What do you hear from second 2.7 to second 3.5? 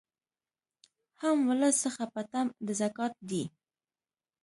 زکات دي